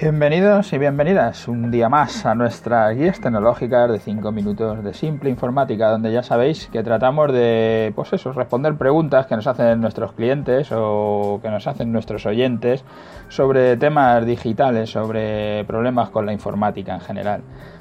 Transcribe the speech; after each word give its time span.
Bienvenidos 0.00 0.72
y 0.72 0.78
bienvenidas 0.78 1.48
un 1.48 1.72
día 1.72 1.88
más 1.88 2.24
a 2.24 2.36
nuestras 2.36 2.96
guías 2.96 3.20
tecnológicas 3.20 3.90
de 3.90 3.98
5 3.98 4.30
minutos 4.30 4.84
de 4.84 4.94
simple 4.94 5.28
informática, 5.28 5.90
donde 5.90 6.12
ya 6.12 6.22
sabéis 6.22 6.68
que 6.68 6.84
tratamos 6.84 7.32
de, 7.32 7.92
pues 7.96 8.12
eso, 8.12 8.30
responder 8.30 8.76
preguntas 8.76 9.26
que 9.26 9.34
nos 9.34 9.48
hacen 9.48 9.80
nuestros 9.80 10.12
clientes 10.12 10.68
o 10.70 11.40
que 11.42 11.50
nos 11.50 11.66
hacen 11.66 11.90
nuestros 11.90 12.26
oyentes 12.26 12.84
sobre 13.28 13.76
temas 13.76 14.24
digitales, 14.24 14.88
sobre 14.88 15.64
problemas 15.64 16.10
con 16.10 16.26
la 16.26 16.32
informática 16.32 16.94
en 16.94 17.00
general. 17.00 17.40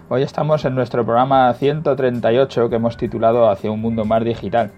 Hoy 0.10 0.24
estamos 0.24 0.66
en 0.66 0.74
nuestro 0.74 1.06
programa 1.06 1.54
138 1.54 2.68
que 2.68 2.78
hemos 2.78 2.98
titulado 2.98 3.48
Hacia 3.48 3.70
un 3.70 3.80
mundo 3.80 4.06
más 4.06 4.24
digital. 4.24 4.72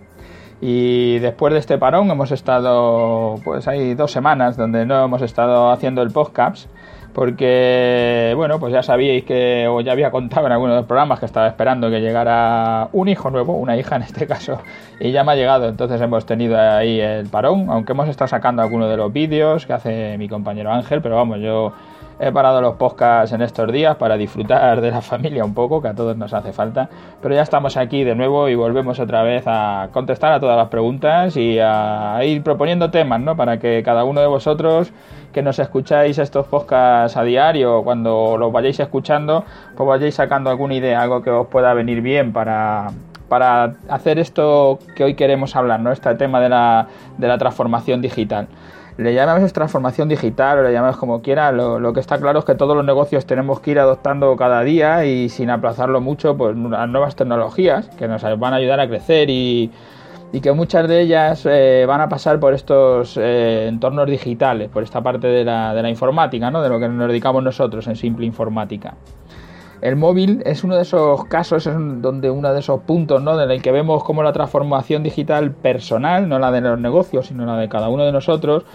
Y 0.60 1.20
después 1.20 1.54
de 1.54 1.60
este 1.60 1.78
parón 1.78 2.12
hemos 2.12 2.34
estado, 2.34 3.36
pues 3.46 3.66
hay 3.70 3.94
dos 3.96 4.12
semanas 4.12 4.58
donde 4.58 4.86
no 4.86 5.06
hemos 5.06 5.22
estado 5.22 5.72
haciendo 5.72 6.02
el 6.02 6.12
podcast 6.12 6.70
porque, 7.14 8.34
bueno, 8.36 8.60
pues 8.60 8.74
ya 8.74 8.84
sabíais 8.84 9.24
que, 9.24 9.68
o 9.68 9.82
ya 9.82 9.92
había 9.92 10.12
contado 10.12 10.46
en 10.48 10.54
algunos 10.54 10.76
de 10.76 10.82
los 10.82 10.88
programas 10.88 11.20
que 11.20 11.26
estaba 11.26 11.48
esperando 11.48 11.90
que 11.90 12.02
llegara 12.02 12.90
un 12.94 13.08
hijo 13.08 13.30
nuevo, 13.30 13.54
una 13.54 13.78
hija 13.78 13.96
en 13.96 14.04
este 14.04 14.28
caso, 14.28 14.60
y 15.00 15.12
ya 15.12 15.24
me 15.24 15.34
ha 15.34 15.36
llegado, 15.36 15.68
entonces 15.68 16.00
hemos 16.02 16.26
tenido 16.26 16.60
ahí 16.60 17.00
el 17.00 17.28
parón, 17.28 17.68
aunque 17.70 17.94
hemos 17.94 18.08
estado 18.10 18.28
sacando 18.28 18.62
algunos 18.62 18.90
de 18.90 18.98
los 18.98 19.12
vídeos 19.12 19.66
que 19.66 19.74
hace 19.74 20.18
mi 20.18 20.30
compañero 20.30 20.72
Ángel, 20.72 21.02
pero 21.02 21.16
vamos, 21.16 21.40
yo 21.40 21.74
He 22.22 22.34
parado 22.34 22.60
los 22.62 22.76
podcasts 22.76 23.32
en 23.34 23.42
estos 23.42 23.72
días 23.72 23.96
para 23.96 24.18
disfrutar 24.18 24.82
de 24.82 24.92
la 24.92 25.02
familia 25.12 25.46
un 25.46 25.54
poco, 25.54 25.82
que 25.82 25.88
a 25.88 25.94
todos 25.94 26.18
nos 26.18 26.34
hace 26.34 26.52
falta. 26.52 26.90
Pero 27.22 27.34
ya 27.34 27.42
estamos 27.42 27.78
aquí 27.78 28.04
de 28.04 28.14
nuevo 28.14 28.50
y 28.50 28.56
volvemos 28.56 29.00
otra 29.00 29.24
vez 29.24 29.44
a 29.46 29.88
contestar 29.94 30.34
a 30.34 30.40
todas 30.40 30.58
las 30.58 30.68
preguntas 30.68 31.38
y 31.38 31.60
a 31.60 32.20
ir 32.24 32.44
proponiendo 32.44 32.92
temas, 32.92 33.22
¿no? 33.22 33.38
Para 33.38 33.58
que 33.60 33.82
cada 33.84 34.04
uno 34.04 34.20
de 34.20 34.28
vosotros 34.28 34.92
que 35.32 35.42
nos 35.42 35.60
escucháis 35.60 36.18
estos 36.18 36.48
podcasts 36.48 37.16
a 37.16 37.24
diario, 37.24 37.84
cuando 37.84 38.36
los 38.38 38.52
vayáis 38.52 38.80
escuchando, 38.80 39.46
pues 39.78 39.88
vayáis 39.88 40.16
sacando 40.16 40.50
alguna 40.50 40.74
idea, 40.74 41.02
algo 41.02 41.22
que 41.22 41.30
os 41.30 41.48
pueda 41.48 41.74
venir 41.74 42.02
bien 42.02 42.34
para, 42.34 42.90
para 43.30 43.76
hacer 43.88 44.20
esto 44.20 44.80
que 44.96 45.04
hoy 45.04 45.14
queremos 45.14 45.56
hablar, 45.56 45.80
¿no? 45.80 45.92
Este 45.92 46.14
tema 46.16 46.42
de 46.42 46.50
la, 46.50 46.88
de 47.18 47.28
la 47.28 47.38
transformación 47.38 48.02
digital 48.02 48.48
le 49.00 49.14
llamamos 49.14 49.54
transformación 49.54 50.10
digital 50.10 50.60
o 50.60 50.64
le 50.64 50.74
llamamos 50.74 50.98
como 50.98 51.22
quiera, 51.22 51.54
lo, 51.54 51.94
que 51.94 52.02
está 52.02 52.20
claro 52.20 52.40
es 52.40 52.46
que 52.46 52.56
todos 52.56 52.76
los 52.76 52.86
negocios 52.86 53.26
tenemos 53.26 53.62
que 53.62 53.72
ir 53.72 53.80
adoptando 53.80 54.36
cada 54.36 54.62
día 54.62 55.06
y 55.06 55.30
sin 55.30 55.50
aplazarlo 55.50 56.02
mucho, 56.02 56.36
pues 56.36 56.54
las 56.58 56.90
nuevas 56.90 57.16
tecnologías 57.16 57.88
que 57.98 58.10
nos 58.10 58.22
van 58.38 58.54
a 58.54 58.58
ayudar 58.58 58.82
a 58.82 58.90
crecer 58.90 59.30
y, 59.30 59.72
que 60.44 60.52
muchas 60.52 60.88
de 60.90 61.00
ellas 61.00 61.48
eh, 61.50 61.86
van 61.88 62.02
a 62.02 62.10
pasar 62.10 62.42
por 62.42 62.54
estos 62.54 63.18
eh, 63.18 63.68
entornos 63.70 64.06
digitales, 64.06 64.70
por 64.70 64.84
esta 64.84 65.02
parte 65.02 65.28
de 65.28 65.46
la, 65.46 65.74
de 65.74 65.82
la 65.82 65.90
informática, 65.90 66.52
¿no? 66.52 66.62
de 66.62 66.68
lo 66.68 66.78
que 66.78 66.90
nos 66.90 67.08
dedicamos 67.08 67.42
nosotros 67.42 67.88
en 67.88 67.96
simple 67.96 68.26
informática. 68.26 68.96
El 69.82 69.96
móvil 69.96 70.42
es 70.46 70.64
uno 70.64 70.76
de 70.76 70.82
esos 70.82 71.26
casos, 71.26 71.66
es 71.66 71.74
donde 71.74 72.30
uno 72.30 72.54
de 72.54 72.60
esos 72.60 72.82
puntos, 72.82 73.22
¿no? 73.22 73.42
En 73.42 73.50
el 73.50 73.62
que 73.62 73.72
vemos 73.72 74.04
cómo 74.04 74.24
la 74.24 74.34
transformación 74.34 75.04
digital 75.04 75.52
personal, 75.52 76.28
no 76.28 76.38
la 76.38 76.52
de 76.52 76.62
los 76.62 76.80
negocios, 76.80 77.28
sino 77.28 77.46
la 77.46 77.56
de 77.56 77.70
cada 77.70 77.88
uno 77.88 78.04
de 78.04 78.12
nosotros, 78.12 78.66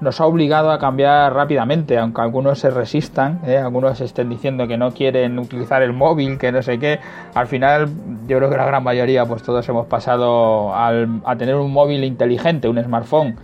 nos 0.00 0.20
ha 0.20 0.26
obligado 0.26 0.70
a 0.70 0.78
cambiar 0.78 1.32
rápidamente, 1.34 1.98
aunque 1.98 2.22
algunos 2.22 2.58
se 2.58 2.70
resistan, 2.70 3.40
¿eh? 3.46 3.58
algunos 3.58 4.00
estén 4.00 4.28
diciendo 4.28 4.66
que 4.66 4.76
no 4.76 4.92
quieren 4.92 5.38
utilizar 5.38 5.82
el 5.82 5.92
móvil, 5.92 6.38
que 6.38 6.52
no 6.52 6.62
sé 6.62 6.78
qué. 6.78 7.00
Al 7.34 7.46
final, 7.46 7.88
yo 8.26 8.38
creo 8.38 8.50
que 8.50 8.56
la 8.56 8.64
gran 8.64 8.82
mayoría, 8.82 9.26
pues 9.26 9.42
todos 9.42 9.68
hemos 9.68 9.86
pasado 9.86 10.74
a 10.74 11.36
tener 11.36 11.54
un 11.56 11.72
móvil 11.72 12.04
inteligente, 12.04 12.68
un 12.68 12.82
smartphone 12.82 13.36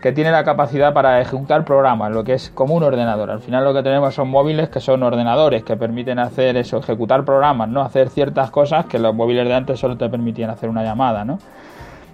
que 0.00 0.12
tiene 0.12 0.30
la 0.30 0.44
capacidad 0.44 0.92
para 0.92 1.20
ejecutar 1.20 1.64
programas, 1.64 2.12
lo 2.12 2.22
que 2.24 2.34
es 2.34 2.50
como 2.54 2.74
un 2.74 2.82
ordenador. 2.82 3.30
Al 3.30 3.40
final 3.40 3.64
lo 3.64 3.74
que 3.74 3.82
tenemos 3.82 4.14
son 4.14 4.28
móviles 4.28 4.68
que 4.68 4.80
son 4.80 5.02
ordenadores, 5.02 5.64
que 5.64 5.76
permiten 5.76 6.18
hacer 6.18 6.56
eso, 6.56 6.78
ejecutar 6.78 7.24
programas, 7.24 7.68
¿no? 7.68 7.82
Hacer 7.82 8.08
ciertas 8.08 8.50
cosas 8.50 8.86
que 8.86 8.98
los 8.98 9.14
móviles 9.14 9.46
de 9.46 9.54
antes 9.54 9.80
solo 9.80 9.96
te 9.96 10.08
permitían 10.08 10.50
hacer 10.50 10.68
una 10.68 10.84
llamada, 10.84 11.24
¿no? 11.24 11.38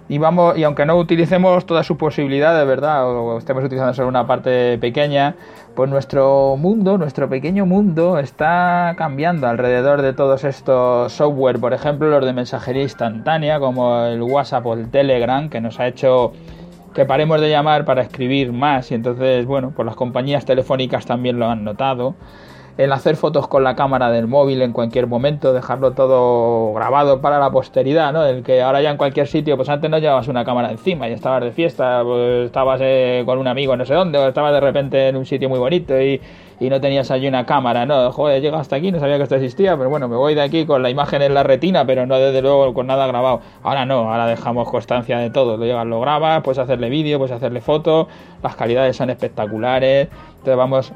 Y 0.07 0.19
vamos, 0.19 0.55
y 0.55 0.63
aunque 0.63 0.85
no 0.85 0.95
utilicemos 0.97 1.65
toda 1.65 1.83
su 1.83 1.97
posibilidad, 1.97 2.55
de 2.55 2.63
verdad, 2.63 3.09
o 3.09 3.39
estemos 3.39 3.63
utilizando 3.63 3.91
solo 3.95 4.07
una 4.07 4.27
parte 4.27 4.77
pequeña, 4.77 5.35
pues 5.75 5.89
nuestro 5.89 6.57
mundo, 6.57 6.99
nuestro 6.99 7.27
pequeño 7.27 7.65
mundo, 7.65 8.19
está 8.19 8.93
cambiando 8.97 9.47
alrededor 9.47 10.03
de 10.03 10.13
todos 10.13 10.43
estos 10.43 11.11
software, 11.11 11.59
por 11.59 11.73
ejemplo, 11.73 12.07
los 12.07 12.23
de 12.23 12.33
mensajería 12.33 12.83
instantánea, 12.83 13.59
como 13.59 14.05
el 14.05 14.21
WhatsApp 14.21 14.65
o 14.67 14.73
el 14.75 14.91
Telegram, 14.91 15.49
que 15.49 15.59
nos 15.59 15.79
ha 15.79 15.87
hecho 15.87 16.33
que 16.95 17.05
paremos 17.05 17.41
de 17.41 17.49
llamar 17.49 17.85
para 17.85 18.01
escribir 18.01 18.53
más 18.53 18.89
y 18.89 18.95
entonces, 18.95 19.45
bueno, 19.45 19.73
pues 19.75 19.85
las 19.85 19.95
compañías 19.95 20.45
telefónicas 20.45 21.05
también 21.05 21.37
lo 21.37 21.47
han 21.47 21.63
notado. 21.63 22.15
El 22.77 22.91
hacer 22.91 23.15
fotos 23.15 23.47
con 23.47 23.63
la 23.63 23.75
cámara 23.75 24.11
del 24.11 24.27
móvil 24.27 24.61
en 24.61 24.73
cualquier 24.73 25.07
momento, 25.07 25.53
dejarlo 25.53 25.91
todo 25.91 26.73
grabado 26.73 27.21
para 27.21 27.39
la 27.39 27.49
posteridad, 27.51 28.11
¿no? 28.11 28.25
El 28.25 28.43
que 28.43 28.61
ahora 28.61 28.81
ya 28.81 28.91
en 28.91 28.97
cualquier 28.97 29.27
sitio, 29.27 29.55
pues 29.55 29.69
antes 29.69 29.89
no 29.89 29.97
llevabas 29.97 30.27
una 30.27 30.43
cámara 30.43 30.71
encima 30.71 31.07
y 31.07 31.13
estabas 31.13 31.41
de 31.41 31.51
fiesta, 31.51 32.01
pues 32.03 32.47
estabas 32.47 32.81
eh, 32.83 33.23
con 33.25 33.37
un 33.37 33.47
amigo 33.47 33.77
no 33.77 33.85
sé 33.85 33.93
dónde, 33.93 34.17
o 34.17 34.27
estabas 34.27 34.51
de 34.53 34.59
repente 34.59 35.07
en 35.07 35.15
un 35.15 35.25
sitio 35.25 35.47
muy 35.47 35.59
bonito 35.59 35.99
y 35.99 36.19
y 36.59 36.69
no 36.69 36.79
tenías 36.79 37.11
allí 37.11 37.27
una 37.27 37.45
cámara, 37.45 37.85
no, 37.85 38.11
joder, 38.11 38.41
llegado 38.41 38.61
hasta 38.61 38.77
aquí, 38.77 38.91
no 38.91 38.99
sabía 38.99 39.17
que 39.17 39.23
esto 39.23 39.35
existía, 39.35 39.75
pero 39.77 39.89
bueno, 39.89 40.07
me 40.07 40.15
voy 40.15 40.35
de 40.35 40.41
aquí 40.41 40.65
con 40.65 40.81
la 40.81 40.89
imagen 40.89 41.21
en 41.21 41.33
la 41.33 41.43
retina, 41.43 41.85
pero 41.85 42.05
no 42.05 42.17
desde 42.17 42.41
luego 42.41 42.73
con 42.73 42.87
nada 42.87 43.07
grabado. 43.07 43.41
Ahora 43.63 43.85
no, 43.85 44.11
ahora 44.11 44.25
dejamos 44.25 44.69
constancia 44.69 45.17
de 45.17 45.29
todo, 45.29 45.57
lo 45.57 45.65
llevas, 45.65 45.85
lo 45.85 45.99
grabas, 45.99 46.41
puedes 46.43 46.59
hacerle 46.59 46.89
vídeo, 46.89 47.17
puedes 47.17 47.35
hacerle 47.35 47.61
foto, 47.61 48.07
las 48.41 48.55
calidades 48.55 48.95
son 48.95 49.09
espectaculares, 49.09 50.07
entonces 50.29 50.55
vamos, 50.55 50.93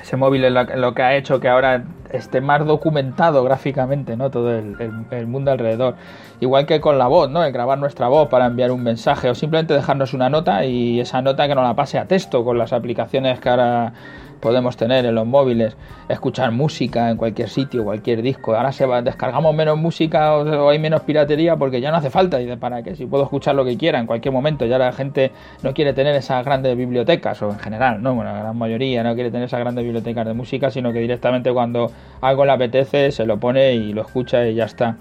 ese 0.00 0.16
móvil 0.16 0.44
es 0.44 0.52
lo 0.76 0.94
que 0.94 1.02
ha 1.02 1.16
hecho 1.16 1.40
que 1.40 1.48
ahora 1.48 1.84
esté 2.12 2.40
más 2.40 2.64
documentado 2.64 3.44
gráficamente, 3.44 4.16
¿no? 4.16 4.30
Todo 4.30 4.56
el, 4.56 5.04
el, 5.10 5.26
mundo 5.26 5.50
alrededor. 5.50 5.94
Igual 6.40 6.66
que 6.66 6.80
con 6.80 6.98
la 6.98 7.06
voz, 7.06 7.30
¿no? 7.30 7.44
El 7.44 7.52
grabar 7.52 7.78
nuestra 7.78 8.08
voz 8.08 8.28
para 8.28 8.46
enviar 8.46 8.70
un 8.70 8.82
mensaje 8.82 9.28
o 9.28 9.34
simplemente 9.34 9.74
dejarnos 9.74 10.14
una 10.14 10.30
nota 10.30 10.64
y 10.64 11.00
esa 11.00 11.20
nota 11.22 11.46
que 11.48 11.54
nos 11.54 11.64
la 11.64 11.74
pase 11.74 11.98
a 11.98 12.06
texto 12.06 12.44
con 12.44 12.58
las 12.58 12.72
aplicaciones 12.72 13.40
que 13.40 13.48
ahora 13.48 13.92
podemos 14.40 14.76
tener 14.76 15.04
en 15.06 15.14
los 15.14 15.26
móviles, 15.26 15.76
escuchar 16.08 16.50
música 16.52 17.10
en 17.10 17.16
cualquier 17.16 17.48
sitio, 17.48 17.84
cualquier 17.84 18.22
disco. 18.22 18.54
Ahora 18.54 18.72
se 18.72 18.86
va, 18.86 19.02
descargamos 19.02 19.54
menos 19.54 19.78
música 19.78 20.36
o, 20.36 20.68
hay 20.68 20.78
menos 20.78 21.02
piratería 21.02 21.56
porque 21.56 21.80
ya 21.80 21.90
no 21.90 21.96
hace 21.96 22.10
falta. 22.10 22.40
¿Y 22.40 22.56
para 22.56 22.82
qué? 22.82 22.96
Si 22.96 23.06
puedo 23.06 23.24
escuchar 23.24 23.54
lo 23.54 23.64
que 23.64 23.76
quiera 23.76 23.98
en 23.98 24.06
cualquier 24.06 24.32
momento. 24.32 24.66
Ya 24.66 24.78
la 24.78 24.92
gente 24.92 25.32
no 25.62 25.74
quiere 25.74 25.92
tener 25.92 26.14
esas 26.14 26.44
grandes 26.44 26.76
bibliotecas, 26.76 27.40
o 27.42 27.50
en 27.50 27.58
general, 27.58 28.02
¿no? 28.02 28.14
Bueno, 28.14 28.32
la 28.32 28.40
gran 28.40 28.56
mayoría 28.56 29.02
no 29.02 29.14
quiere 29.14 29.30
tener 29.30 29.46
esas 29.46 29.60
grandes 29.60 29.84
bibliotecas 29.84 30.26
de 30.26 30.34
música, 30.34 30.70
sino 30.70 30.92
que 30.92 31.00
directamente 31.00 31.52
cuando 31.52 31.90
algo 32.20 32.44
le 32.44 32.52
apetece 32.52 33.12
se 33.12 33.26
lo 33.26 33.38
pone 33.38 33.74
y 33.74 33.92
lo 33.92 34.02
escucha 34.02 34.46
y 34.46 34.54
ya 34.54 34.64
está. 34.64 34.96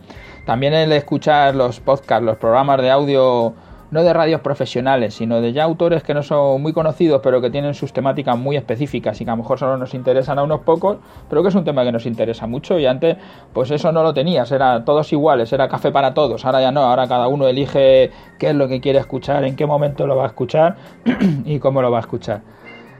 También 0.45 0.73
el 0.73 0.91
escuchar 0.93 1.55
los 1.55 1.79
podcasts, 1.81 2.23
los 2.23 2.37
programas 2.37 2.81
de 2.81 2.89
audio 2.89 3.53
no 3.91 4.03
de 4.03 4.13
radios 4.13 4.41
profesionales, 4.41 5.13
sino 5.13 5.41
de 5.41 5.53
ya 5.53 5.63
autores 5.63 6.03
que 6.03 6.13
no 6.13 6.23
son 6.23 6.61
muy 6.61 6.73
conocidos, 6.73 7.21
pero 7.23 7.41
que 7.41 7.49
tienen 7.49 7.73
sus 7.73 7.93
temáticas 7.93 8.37
muy 8.37 8.57
específicas 8.57 9.19
y 9.21 9.25
que 9.25 9.31
a 9.31 9.33
lo 9.33 9.43
mejor 9.43 9.59
solo 9.59 9.77
nos 9.77 9.93
interesan 9.93 10.39
a 10.39 10.43
unos 10.43 10.61
pocos, 10.61 10.97
pero 11.29 11.41
que 11.41 11.49
es 11.49 11.55
un 11.55 11.63
tema 11.63 11.83
que 11.83 11.91
nos 11.91 12.05
interesa 12.05 12.47
mucho. 12.47 12.79
Y 12.79 12.85
antes, 12.85 13.17
pues 13.53 13.71
eso 13.71 13.91
no 13.91 14.03
lo 14.03 14.13
tenías, 14.13 14.51
era 14.51 14.83
todos 14.83 15.11
iguales, 15.13 15.51
era 15.53 15.67
café 15.69 15.91
para 15.91 16.13
todos. 16.13 16.45
Ahora 16.45 16.61
ya 16.61 16.71
no, 16.71 16.81
ahora 16.81 17.07
cada 17.07 17.27
uno 17.27 17.47
elige 17.47 18.11
qué 18.37 18.49
es 18.49 18.55
lo 18.55 18.67
que 18.67 18.81
quiere 18.81 18.99
escuchar, 18.99 19.43
en 19.43 19.55
qué 19.55 19.65
momento 19.65 20.05
lo 20.05 20.15
va 20.15 20.23
a 20.23 20.27
escuchar 20.27 20.75
y 21.45 21.59
cómo 21.59 21.81
lo 21.81 21.91
va 21.91 21.97
a 21.97 22.01
escuchar. 22.01 22.41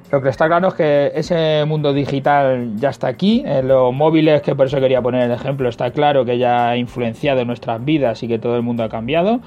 Lo 0.09 0.21
que 0.21 0.29
está 0.29 0.47
claro 0.47 0.69
es 0.69 0.73
que 0.73 1.11
ese 1.15 1.65
mundo 1.67 1.91
digital 1.91 2.77
ya 2.77 2.91
está 2.91 3.07
aquí, 3.07 3.43
en 3.45 3.67
los 3.67 3.93
móviles, 3.93 4.41
que 4.41 4.55
por 4.55 4.67
eso 4.67 4.79
quería 4.79 5.01
poner 5.01 5.23
el 5.23 5.31
ejemplo, 5.31 5.67
está 5.67 5.91
claro 5.91 6.23
que 6.23 6.37
ya 6.37 6.69
ha 6.69 6.77
influenciado 6.77 7.41
en 7.41 7.47
nuestras 7.47 7.83
vidas 7.83 8.23
y 8.23 8.29
que 8.29 8.39
todo 8.39 8.55
el 8.55 8.61
mundo 8.61 8.83
ha 8.83 8.89
cambiado 8.89 9.41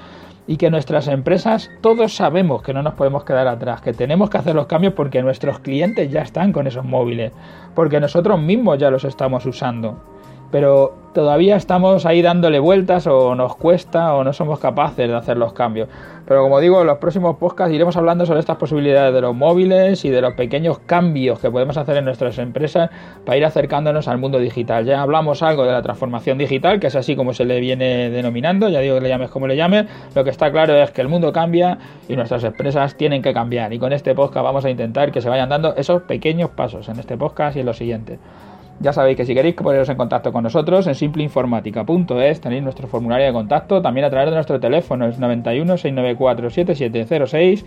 y 0.51 0.57
que 0.57 0.69
nuestras 0.69 1.07
empresas 1.07 1.71
todos 1.79 2.13
sabemos 2.13 2.61
que 2.61 2.73
no 2.73 2.83
nos 2.83 2.95
podemos 2.95 3.23
quedar 3.23 3.47
atrás, 3.47 3.79
que 3.79 3.93
tenemos 3.93 4.29
que 4.29 4.37
hacer 4.37 4.53
los 4.53 4.65
cambios 4.65 4.93
porque 4.95 5.21
nuestros 5.21 5.59
clientes 5.59 6.11
ya 6.11 6.23
están 6.23 6.51
con 6.51 6.67
esos 6.67 6.83
móviles, 6.83 7.31
porque 7.73 8.01
nosotros 8.01 8.37
mismos 8.37 8.77
ya 8.77 8.91
los 8.91 9.05
estamos 9.05 9.45
usando 9.45 10.03
pero 10.51 10.93
todavía 11.13 11.55
estamos 11.55 12.05
ahí 12.05 12.21
dándole 12.21 12.59
vueltas 12.59 13.07
o 13.07 13.35
nos 13.35 13.55
cuesta 13.55 14.13
o 14.15 14.23
no 14.23 14.33
somos 14.33 14.59
capaces 14.59 15.09
de 15.09 15.15
hacer 15.15 15.37
los 15.37 15.53
cambios. 15.53 15.89
Pero 16.27 16.43
como 16.43 16.59
digo, 16.59 16.81
en 16.81 16.87
los 16.87 16.97
próximos 16.99 17.37
podcasts 17.37 17.73
iremos 17.73 17.97
hablando 17.97 18.25
sobre 18.25 18.39
estas 18.39 18.57
posibilidades 18.57 19.13
de 19.13 19.21
los 19.21 19.35
móviles 19.35 20.05
y 20.05 20.09
de 20.09 20.21
los 20.21 20.33
pequeños 20.33 20.79
cambios 20.79 21.39
que 21.39 21.51
podemos 21.51 21.75
hacer 21.75 21.97
en 21.97 22.05
nuestras 22.05 22.37
empresas 22.37 22.89
para 23.25 23.37
ir 23.37 23.43
acercándonos 23.43 24.07
al 24.07 24.17
mundo 24.17 24.39
digital. 24.39 24.85
Ya 24.85 25.01
hablamos 25.01 25.43
algo 25.43 25.65
de 25.65 25.71
la 25.71 25.81
transformación 25.81 26.37
digital, 26.37 26.79
que 26.79 26.87
es 26.87 26.95
así 26.95 27.15
como 27.15 27.33
se 27.33 27.43
le 27.43 27.59
viene 27.59 28.09
denominando, 28.09 28.69
ya 28.69 28.79
digo 28.79 28.95
que 28.95 29.01
le 29.01 29.09
llames 29.09 29.29
como 29.29 29.47
le 29.47 29.57
llames, 29.57 29.87
lo 30.15 30.23
que 30.23 30.29
está 30.29 30.51
claro 30.51 30.75
es 30.75 30.91
que 30.91 31.01
el 31.01 31.09
mundo 31.09 31.33
cambia 31.33 31.77
y 32.07 32.15
nuestras 32.15 32.43
empresas 32.43 32.95
tienen 32.95 33.21
que 33.21 33.33
cambiar 33.33 33.73
y 33.73 33.79
con 33.79 33.91
este 33.91 34.15
podcast 34.15 34.43
vamos 34.43 34.63
a 34.63 34.69
intentar 34.69 35.11
que 35.11 35.21
se 35.21 35.29
vayan 35.29 35.49
dando 35.49 35.75
esos 35.75 36.03
pequeños 36.03 36.51
pasos 36.51 36.87
en 36.87 36.99
este 36.99 37.17
podcast 37.17 37.57
y 37.57 37.61
en 37.61 37.65
los 37.65 37.77
siguientes. 37.77 38.19
Ya 38.81 38.93
sabéis 38.93 39.15
que 39.15 39.25
si 39.25 39.35
queréis 39.35 39.53
poneros 39.55 39.89
en 39.89 39.97
contacto 39.97 40.31
con 40.31 40.43
nosotros 40.43 40.87
en 40.87 40.95
simpleinformática.es 40.95 42.41
tenéis 42.41 42.63
nuestro 42.63 42.87
formulario 42.87 43.27
de 43.27 43.33
contacto, 43.33 43.81
también 43.81 44.05
a 44.05 44.09
través 44.09 44.29
de 44.29 44.35
nuestro 44.35 44.59
teléfono 44.59 45.05
es 45.05 45.19
91 45.19 45.77
694 45.77 46.49
7706 46.49 47.65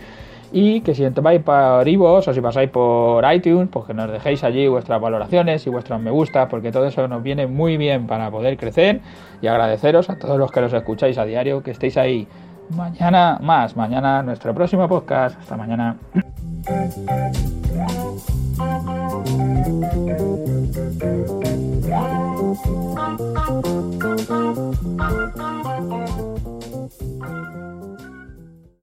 Y 0.51 0.81
que 0.81 0.95
si 0.95 1.09
vais 1.09 1.43
por 1.43 1.87
iVoox 1.87 2.29
o 2.29 2.35
si 2.35 2.41
pasáis 2.41 2.71
por 2.71 3.25
iTunes, 3.33 3.69
pues 3.71 3.87
que 3.87 3.95
nos 3.95 4.11
dejéis 4.11 4.43
allí 4.43 4.67
vuestras 4.67 5.01
valoraciones 5.01 5.65
y 5.67 5.71
vuestros 5.71 6.01
me 6.01 6.11
gusta, 6.11 6.49
porque 6.49 6.73
todo 6.73 6.87
eso 6.87 7.07
nos 7.07 7.23
viene 7.23 7.47
muy 7.47 7.77
bien 7.77 8.07
para 8.07 8.31
poder 8.31 8.57
crecer 8.57 9.01
y 9.41 9.47
agradeceros 9.47 10.11
a 10.11 10.19
todos 10.19 10.39
los 10.39 10.51
que 10.51 10.61
los 10.61 10.73
escucháis 10.73 11.17
a 11.19 11.25
diario, 11.25 11.63
que 11.63 11.71
estéis 11.71 11.97
ahí. 11.97 12.27
Mañana 12.71 13.39
más, 13.41 13.77
mañana 13.77 14.23
nuestro 14.23 14.55
próximo 14.55 14.89
podcast. 14.89 15.39
Hasta 15.39 15.57
mañana. 15.57 15.97